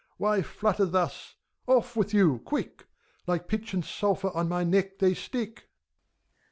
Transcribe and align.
Why 0.17 0.41
flutter 0.41 0.87
thust 0.87 1.35
Off 1.67 1.95
with 1.95 2.11
you, 2.11 2.39
quick!— 2.39 2.87
Like 3.27 3.47
pitch 3.47 3.75
and 3.75 3.85
sulphur 3.85 4.31
on 4.33 4.49
my 4.49 4.63
neck 4.63 4.97
they 4.97 5.13
stick. 5.13 5.69